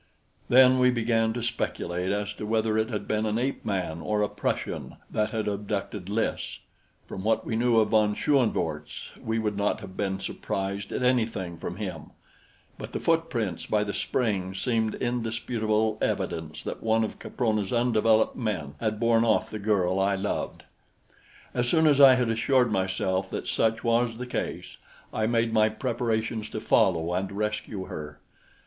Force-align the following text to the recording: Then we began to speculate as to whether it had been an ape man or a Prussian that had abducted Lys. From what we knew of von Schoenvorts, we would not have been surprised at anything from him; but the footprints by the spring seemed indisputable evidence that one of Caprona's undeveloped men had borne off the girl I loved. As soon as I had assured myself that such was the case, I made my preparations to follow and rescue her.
Then 0.49 0.79
we 0.79 0.89
began 0.89 1.31
to 1.33 1.43
speculate 1.43 2.11
as 2.11 2.33
to 2.33 2.45
whether 2.47 2.75
it 2.75 2.89
had 2.89 3.07
been 3.07 3.27
an 3.27 3.37
ape 3.37 3.63
man 3.63 4.01
or 4.01 4.23
a 4.23 4.29
Prussian 4.29 4.95
that 5.11 5.29
had 5.29 5.47
abducted 5.47 6.09
Lys. 6.09 6.57
From 7.05 7.23
what 7.23 7.45
we 7.45 7.55
knew 7.55 7.79
of 7.79 7.89
von 7.89 8.15
Schoenvorts, 8.15 9.11
we 9.21 9.37
would 9.37 9.55
not 9.55 9.79
have 9.81 9.95
been 9.95 10.19
surprised 10.19 10.91
at 10.91 11.03
anything 11.03 11.55
from 11.55 11.75
him; 11.75 12.05
but 12.79 12.93
the 12.93 12.99
footprints 12.99 13.67
by 13.67 13.83
the 13.83 13.93
spring 13.93 14.55
seemed 14.55 14.95
indisputable 14.95 15.99
evidence 16.01 16.63
that 16.63 16.81
one 16.81 17.03
of 17.03 17.19
Caprona's 17.19 17.71
undeveloped 17.71 18.35
men 18.35 18.73
had 18.79 18.99
borne 18.99 19.23
off 19.23 19.51
the 19.51 19.59
girl 19.59 19.99
I 19.99 20.15
loved. 20.15 20.63
As 21.53 21.69
soon 21.69 21.85
as 21.85 22.01
I 22.01 22.15
had 22.15 22.29
assured 22.29 22.71
myself 22.71 23.29
that 23.29 23.47
such 23.47 23.83
was 23.83 24.17
the 24.17 24.25
case, 24.25 24.77
I 25.13 25.27
made 25.27 25.53
my 25.53 25.69
preparations 25.69 26.49
to 26.49 26.59
follow 26.59 27.13
and 27.13 27.31
rescue 27.31 27.85
her. 27.85 28.19